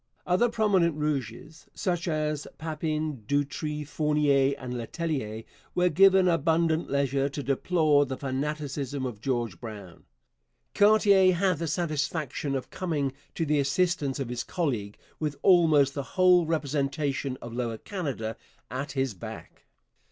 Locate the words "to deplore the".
7.29-8.17